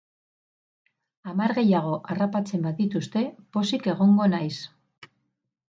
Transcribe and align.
Hamar 1.31 1.53
gehiago 1.57 1.93
harrapatzen 2.15 2.65
badituzte, 2.69 3.25
pozik 3.59 3.89
egongo 3.97 4.31
naiz. 4.35 4.53